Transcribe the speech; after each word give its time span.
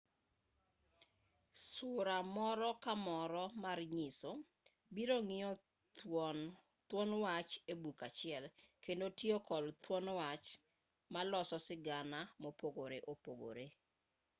sura 1.69 2.17
moro 2.35 2.69
ka 2.83 2.93
moro 3.07 3.43
mar 3.63 3.79
nyiso 3.97 4.31
biro 4.93 5.17
ng'iyo 5.27 5.51
thuon 6.89 7.09
wach 7.23 7.51
e 7.71 7.73
buk 7.81 7.99
achiel 8.09 8.43
kendo 8.83 9.05
tiyo 9.17 9.37
kod 9.49 9.65
thuon 9.83 10.05
wach 10.19 10.47
malos 11.13 11.49
sigana 11.67 12.19
mopogoreopogore. 12.41 13.65